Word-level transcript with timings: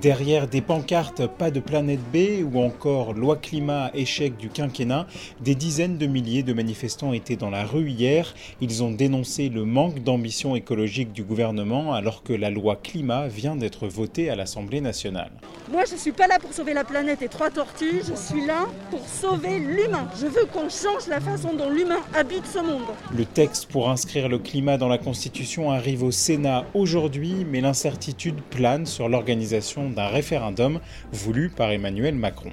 Derrière 0.00 0.48
des 0.48 0.62
pancartes 0.62 1.26
Pas 1.26 1.50
de 1.50 1.60
planète 1.60 2.00
B 2.10 2.42
ou 2.42 2.58
encore 2.62 3.12
Loi 3.12 3.36
climat, 3.36 3.90
échec 3.92 4.34
du 4.38 4.48
quinquennat, 4.48 5.06
des 5.42 5.54
dizaines 5.54 5.98
de 5.98 6.06
milliers 6.06 6.42
de 6.42 6.54
manifestants 6.54 7.12
étaient 7.12 7.36
dans 7.36 7.50
la 7.50 7.64
rue 7.64 7.90
hier. 7.90 8.34
Ils 8.62 8.82
ont 8.82 8.92
dénoncé 8.92 9.50
le 9.50 9.66
manque 9.66 10.02
d'ambition 10.02 10.56
écologique 10.56 11.12
du 11.12 11.22
gouvernement 11.22 11.92
alors 11.92 12.22
que 12.22 12.32
la 12.32 12.48
loi 12.48 12.76
climat 12.76 13.28
vient 13.28 13.56
d'être 13.56 13.88
votée 13.88 14.30
à 14.30 14.36
l'Assemblée 14.36 14.80
nationale. 14.80 15.32
Moi, 15.70 15.82
je 15.90 15.96
suis 15.96 16.12
pas 16.12 16.26
là 16.26 16.38
pour 16.38 16.54
sauver 16.54 16.72
la 16.72 16.84
planète 16.84 17.20
et 17.20 17.28
trois 17.28 17.50
tortues, 17.50 18.00
je 18.08 18.14
suis 18.14 18.46
là 18.46 18.68
pour 18.90 19.06
sauver 19.06 19.58
l'humain. 19.58 20.08
Je 20.18 20.26
veux 20.26 20.46
qu'on 20.46 20.70
change 20.70 21.08
la 21.08 21.20
façon 21.20 21.52
dont 21.52 21.68
l'humain 21.68 22.00
habite 22.14 22.46
ce 22.46 22.60
monde. 22.60 22.88
Le 23.14 23.26
texte 23.26 23.66
pour 23.66 23.90
inscrire 23.90 24.30
le 24.30 24.38
climat 24.38 24.78
dans 24.78 24.88
la 24.88 24.98
Constitution 24.98 25.70
arrive 25.70 26.02
au 26.02 26.10
Sénat 26.10 26.64
aujourd'hui, 26.72 27.44
mais 27.46 27.60
l'incertitude 27.60 28.40
plane 28.48 28.86
sur 28.86 29.10
l'organisation 29.10 29.89
d'un 29.90 30.08
référendum 30.08 30.80
voulu 31.12 31.50
par 31.50 31.70
Emmanuel 31.70 32.14
Macron. 32.14 32.52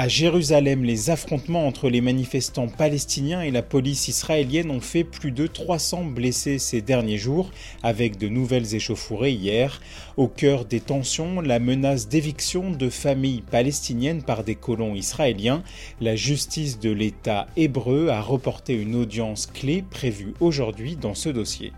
À 0.00 0.08
Jérusalem, 0.08 0.82
les 0.82 1.10
affrontements 1.10 1.66
entre 1.66 1.90
les 1.90 2.00
manifestants 2.00 2.68
palestiniens 2.68 3.42
et 3.42 3.50
la 3.50 3.60
police 3.60 4.08
israélienne 4.08 4.70
ont 4.70 4.80
fait 4.80 5.04
plus 5.04 5.30
de 5.30 5.46
300 5.46 6.04
blessés 6.04 6.58
ces 6.58 6.80
derniers 6.80 7.18
jours, 7.18 7.50
avec 7.82 8.16
de 8.16 8.28
nouvelles 8.28 8.74
échauffourées 8.74 9.32
hier. 9.32 9.82
Au 10.16 10.26
cœur 10.26 10.64
des 10.64 10.80
tensions, 10.80 11.42
la 11.42 11.58
menace 11.58 12.08
d'éviction 12.08 12.70
de 12.70 12.88
familles 12.88 13.42
palestiniennes 13.42 14.22
par 14.22 14.42
des 14.42 14.54
colons 14.54 14.94
israéliens. 14.94 15.62
La 16.00 16.16
justice 16.16 16.78
de 16.78 16.90
l'État 16.90 17.48
hébreu 17.58 18.08
a 18.08 18.22
reporté 18.22 18.72
une 18.72 18.94
audience 18.94 19.46
clé 19.46 19.82
prévue 19.82 20.32
aujourd'hui 20.40 20.96
dans 20.96 21.14
ce 21.14 21.28
dossier. 21.28 21.72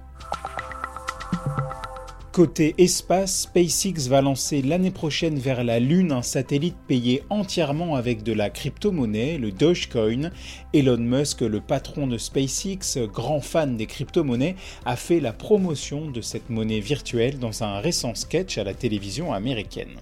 Côté 2.32 2.74
espace, 2.78 3.42
SpaceX 3.42 4.08
va 4.08 4.22
lancer 4.22 4.62
l'année 4.62 4.90
prochaine 4.90 5.38
vers 5.38 5.64
la 5.64 5.78
Lune 5.78 6.12
un 6.12 6.22
satellite 6.22 6.78
payé 6.88 7.22
entièrement 7.28 7.94
avec 7.94 8.22
de 8.22 8.32
la 8.32 8.48
crypto-monnaie, 8.48 9.36
le 9.36 9.52
Dogecoin. 9.52 10.30
Elon 10.72 10.96
Musk, 10.96 11.42
le 11.42 11.60
patron 11.60 12.06
de 12.06 12.16
SpaceX, 12.16 13.06
grand 13.12 13.42
fan 13.42 13.76
des 13.76 13.84
crypto-monnaies, 13.84 14.56
a 14.86 14.96
fait 14.96 15.20
la 15.20 15.34
promotion 15.34 16.10
de 16.10 16.22
cette 16.22 16.48
monnaie 16.48 16.80
virtuelle 16.80 17.38
dans 17.38 17.64
un 17.64 17.80
récent 17.80 18.14
sketch 18.14 18.56
à 18.56 18.64
la 18.64 18.72
télévision 18.72 19.34
américaine. 19.34 20.00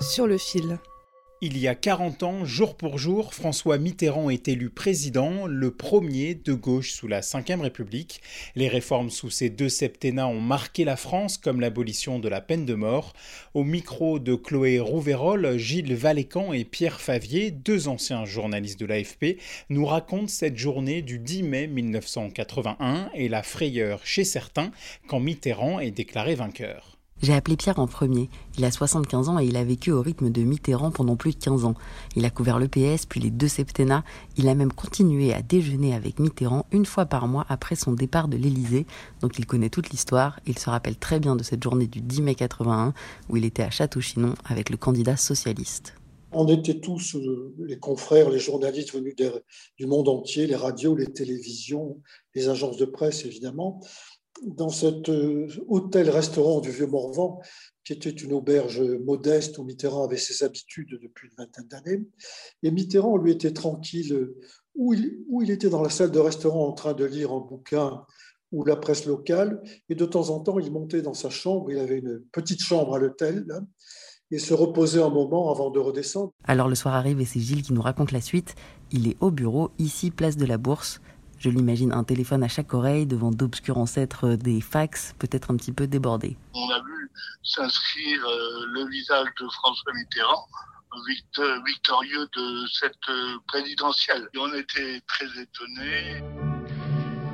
Sur 0.00 0.26
le 0.26 0.38
fil. 0.38 0.78
Il 1.42 1.56
y 1.56 1.68
a 1.68 1.74
40 1.74 2.22
ans, 2.22 2.44
jour 2.44 2.76
pour 2.76 2.98
jour, 2.98 3.32
François 3.32 3.78
Mitterrand 3.78 4.28
est 4.28 4.46
élu 4.46 4.68
président, 4.68 5.46
le 5.46 5.70
premier 5.70 6.34
de 6.34 6.52
gauche 6.52 6.92
sous 6.92 7.08
la 7.08 7.20
Ve 7.20 7.60
République. 7.62 8.20
Les 8.56 8.68
réformes 8.68 9.08
sous 9.08 9.30
ces 9.30 9.48
deux 9.48 9.70
septennats 9.70 10.26
ont 10.26 10.42
marqué 10.42 10.84
la 10.84 10.96
France, 10.96 11.38
comme 11.38 11.62
l'abolition 11.62 12.18
de 12.18 12.28
la 12.28 12.42
peine 12.42 12.66
de 12.66 12.74
mort. 12.74 13.14
Au 13.54 13.64
micro 13.64 14.18
de 14.18 14.34
Chloé 14.34 14.80
Rouverol, 14.80 15.56
Gilles 15.56 15.94
Valécan 15.94 16.52
et 16.52 16.66
Pierre 16.66 17.00
Favier, 17.00 17.50
deux 17.50 17.88
anciens 17.88 18.26
journalistes 18.26 18.78
de 18.78 18.84
l'AFP, 18.84 19.38
nous 19.70 19.86
racontent 19.86 20.28
cette 20.28 20.58
journée 20.58 21.00
du 21.00 21.18
10 21.18 21.42
mai 21.44 21.66
1981 21.68 23.08
et 23.14 23.30
la 23.30 23.42
frayeur 23.42 24.04
chez 24.04 24.24
certains 24.24 24.72
quand 25.06 25.20
Mitterrand 25.20 25.80
est 25.80 25.90
déclaré 25.90 26.34
vainqueur. 26.34 26.99
J'ai 27.22 27.34
appelé 27.34 27.56
Pierre 27.56 27.78
en 27.78 27.86
premier. 27.86 28.30
Il 28.56 28.64
a 28.64 28.70
75 28.70 29.28
ans 29.28 29.38
et 29.38 29.44
il 29.44 29.56
a 29.56 29.64
vécu 29.64 29.90
au 29.90 30.00
rythme 30.00 30.30
de 30.30 30.42
Mitterrand 30.42 30.90
pendant 30.90 31.16
plus 31.16 31.32
de 31.32 31.36
15 31.36 31.66
ans. 31.66 31.74
Il 32.16 32.24
a 32.24 32.30
couvert 32.30 32.58
le 32.58 32.66
PS, 32.66 33.04
puis 33.06 33.20
les 33.20 33.30
deux 33.30 33.48
septennats. 33.48 34.04
Il 34.38 34.48
a 34.48 34.54
même 34.54 34.72
continué 34.72 35.34
à 35.34 35.42
déjeuner 35.42 35.94
avec 35.94 36.18
Mitterrand 36.18 36.64
une 36.72 36.86
fois 36.86 37.04
par 37.04 37.28
mois 37.28 37.44
après 37.50 37.76
son 37.76 37.92
départ 37.92 38.28
de 38.28 38.38
l'Élysée. 38.38 38.86
Donc 39.20 39.38
il 39.38 39.44
connaît 39.44 39.68
toute 39.68 39.90
l'histoire. 39.90 40.40
Il 40.46 40.58
se 40.58 40.70
rappelle 40.70 40.96
très 40.96 41.20
bien 41.20 41.36
de 41.36 41.42
cette 41.42 41.62
journée 41.62 41.88
du 41.88 42.00
10 42.00 42.22
mai 42.22 42.34
81 42.34 42.94
où 43.28 43.36
il 43.36 43.44
était 43.44 43.64
à 43.64 43.70
Château-Chinon 43.70 44.34
avec 44.46 44.70
le 44.70 44.78
candidat 44.78 45.16
socialiste. 45.16 45.94
On 46.32 46.46
était 46.46 46.78
tous, 46.78 47.16
euh, 47.16 47.54
les 47.58 47.78
confrères, 47.78 48.30
les 48.30 48.38
journalistes 48.38 48.94
venus 48.94 49.16
du 49.76 49.86
monde 49.86 50.08
entier, 50.08 50.46
les 50.46 50.54
radios, 50.54 50.94
les 50.94 51.12
télévisions, 51.12 52.00
les 52.36 52.48
agences 52.48 52.76
de 52.76 52.84
presse, 52.84 53.24
évidemment, 53.24 53.80
dans 54.46 54.68
cet 54.68 55.08
euh, 55.08 55.46
hôtel-restaurant 55.68 56.60
du 56.60 56.70
Vieux-Morvan, 56.70 57.40
qui 57.84 57.92
était 57.92 58.10
une 58.10 58.32
auberge 58.32 58.80
modeste 58.80 59.58
où 59.58 59.64
Mitterrand 59.64 60.04
avait 60.04 60.16
ses 60.16 60.44
habitudes 60.44 60.98
depuis 61.02 61.28
une 61.28 61.34
vingtaine 61.36 61.68
d'années. 61.68 62.04
Et 62.62 62.70
Mitterrand, 62.70 63.16
lui, 63.16 63.32
était 63.32 63.52
tranquille, 63.52 64.30
où 64.74 64.94
il, 64.94 65.18
il 65.42 65.50
était 65.50 65.70
dans 65.70 65.82
la 65.82 65.90
salle 65.90 66.10
de 66.10 66.18
restaurant 66.18 66.68
en 66.68 66.72
train 66.72 66.94
de 66.94 67.04
lire 67.04 67.32
un 67.32 67.40
bouquin 67.40 68.04
ou 68.52 68.64
la 68.64 68.76
presse 68.76 69.06
locale, 69.06 69.62
et 69.88 69.94
de 69.94 70.04
temps 70.04 70.30
en 70.30 70.40
temps, 70.40 70.58
il 70.58 70.72
montait 70.72 71.02
dans 71.02 71.14
sa 71.14 71.30
chambre, 71.30 71.70
il 71.70 71.78
avait 71.78 71.98
une 71.98 72.20
petite 72.32 72.60
chambre 72.60 72.96
à 72.96 72.98
l'hôtel, 72.98 73.46
et 74.32 74.38
se 74.38 74.54
reposait 74.54 75.02
un 75.02 75.10
moment 75.10 75.50
avant 75.50 75.70
de 75.70 75.78
redescendre. 75.78 76.32
Alors 76.44 76.68
le 76.68 76.74
soir 76.74 76.94
arrive 76.94 77.20
et 77.20 77.24
c'est 77.24 77.40
Gilles 77.40 77.62
qui 77.62 77.72
nous 77.72 77.82
raconte 77.82 78.12
la 78.12 78.20
suite. 78.20 78.54
Il 78.92 79.08
est 79.08 79.16
au 79.20 79.30
bureau, 79.30 79.70
ici, 79.78 80.10
place 80.10 80.36
de 80.36 80.46
la 80.46 80.58
Bourse. 80.58 81.00
Je 81.40 81.48
l'imagine 81.48 81.92
un 81.92 82.04
téléphone 82.04 82.42
à 82.42 82.48
chaque 82.48 82.74
oreille, 82.74 83.06
devant 83.06 83.30
d'obscurs 83.30 83.78
ancêtres 83.78 84.34
des 84.34 84.60
fax, 84.60 85.14
peut-être 85.18 85.50
un 85.50 85.56
petit 85.56 85.72
peu 85.72 85.86
débordé. 85.86 86.36
on 86.52 86.68
a 86.70 86.78
vu 86.80 87.10
s'inscrire 87.42 88.22
euh, 88.26 88.66
le 88.74 88.86
visage 88.90 89.26
de 89.40 89.48
François 89.48 89.92
Mitterrand, 89.94 90.46
vict- 91.08 91.64
victorieux 91.66 92.26
de 92.36 92.66
cette 92.78 92.92
euh, 93.08 93.36
présidentielle. 93.46 94.28
Et 94.34 94.38
on 94.38 94.52
était 94.52 95.00
très 95.08 95.24
étonnés. 95.40 96.22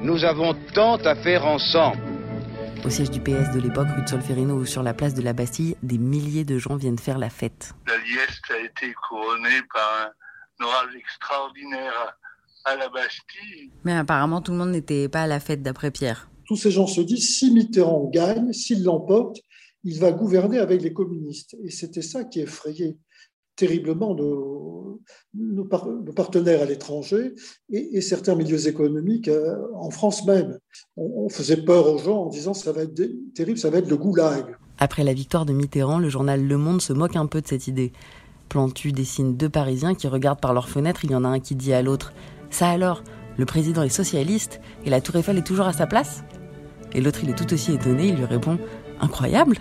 Nous 0.03 0.25
avons 0.25 0.55
tant 0.73 0.97
à 0.99 1.17
faire 1.17 1.45
ensemble. 1.45 1.99
Au 2.85 2.91
siège 2.91 3.11
du 3.11 3.21
PS 3.21 3.51
de 3.53 3.61
l'époque, 3.61 3.89
rue 3.97 4.03
de 4.05 4.09
Solferino 4.09 4.55
ou 4.55 4.67
sur 4.67 4.85
la 4.85 4.95
place 4.95 5.15
de 5.15 5.23
la 5.23 5.33
Bastille, 5.33 5.77
des 5.83 5.99
milliers 5.99 6.45
de 6.45 6.59
gens 6.59 6.77
viennent 6.77 6.99
faire 7.01 7.19
la 7.19 7.31
fête. 7.31 7.75
La 7.89 7.97
liesse 7.99 8.41
a 8.51 8.59
été 8.59 8.95
couronnée 9.09 9.63
par 9.75 9.91
un 10.61 10.65
orage 10.65 10.95
extraordinaire 10.95 12.17
à 12.67 12.77
la 12.77 12.89
Bastille. 12.89 13.71
Mais 13.85 13.93
apparemment, 13.93 14.41
tout 14.43 14.53
le 14.53 14.59
monde 14.59 14.73
n'était 14.73 15.09
pas 15.09 15.23
à 15.23 15.27
la 15.27 15.41
fête 15.41 15.63
d'après 15.63 15.91
Pierre. 15.91 16.29
Tous 16.47 16.57
ces 16.57 16.71
gens 16.71 16.87
se 16.87 17.01
disent, 17.01 17.37
si 17.39 17.51
Mitterrand 17.51 18.11
gagne, 18.13 18.53
s'il 18.53 18.83
l'emporte, 18.85 19.39
il 19.85 19.99
va 19.99 20.13
gouverner 20.13 20.59
avec 20.59 20.83
les 20.83 20.93
communistes. 20.93 21.57
Et 21.65 21.71
c'était 21.71 22.03
ça 22.03 22.25
qui 22.25 22.41
effrayait 22.41 22.97
terriblement 23.57 24.15
nos, 24.15 25.01
nos 25.35 25.65
par- 25.65 25.87
nos 25.89 26.13
partenaires 26.13 26.61
à 26.61 26.67
l'étranger 26.67 27.33
et, 27.73 27.97
et 27.97 28.01
certains 28.03 28.35
milieux 28.35 28.69
économiques 28.69 29.29
euh, 29.29 29.57
en 29.75 29.89
France 29.91 30.27
même. 30.27 30.59
On, 30.97 31.25
on 31.25 31.29
faisait 31.31 31.65
peur 31.65 31.91
aux 31.91 31.99
gens 31.99 32.25
en 32.25 32.29
disant, 32.29 32.53
ça 32.53 32.73
va 32.73 32.83
être 32.83 33.01
terrible, 33.35 33.59
ça 33.59 33.71
va 33.71 33.79
être 33.79 33.89
le 33.89 33.97
goulag. 33.97 34.45
Après 34.79 35.05
la 35.05 35.15
victoire 35.15 35.47
de 35.47 35.55
Mitterrand, 35.55 35.99
le 35.99 36.11
journal 36.11 36.47
Le 36.47 36.59
Monde 36.59 36.83
se 36.83 36.93
moque 36.93 37.17
un 37.17 37.27
peu 37.27 37.41
de 37.41 37.47
cette 37.47 37.67
idée. 37.67 37.93
Plantu 38.51 38.93
dessine 38.93 39.37
deux 39.37 39.49
Parisiens 39.49 39.95
qui 39.95 40.07
regardent 40.07 40.41
par 40.41 40.53
leur 40.53 40.69
fenêtre, 40.69 41.05
il 41.05 41.11
y 41.13 41.15
en 41.15 41.25
a 41.25 41.29
un 41.29 41.41
qui 41.41 41.55
dit 41.55 41.73
à 41.73 41.81
l'autre 41.81 42.13
Ça 42.51 42.69
alors, 42.69 43.03
le 43.37 43.45
président 43.45 43.83
est 43.83 43.89
socialiste 43.89 44.61
et 44.85 44.91
la 44.91 45.01
Tour 45.01 45.17
Eiffel 45.17 45.39
est 45.39 45.47
toujours 45.47 45.67
à 45.67 45.73
sa 45.73 45.87
place? 45.87 46.25
Et 46.93 47.01
l'autre 47.01 47.21
il 47.23 47.31
est 47.31 47.35
tout 47.39 47.53
aussi 47.53 47.73
étonné, 47.73 48.09
il 48.09 48.17
lui 48.17 48.25
répond 48.25 48.59
Incroyable! 49.01 49.59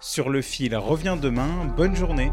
Sur 0.00 0.30
le 0.30 0.42
fil 0.42 0.76
revient 0.76 1.16
demain, 1.20 1.48
bonne 1.76 1.94
journée 1.94 2.32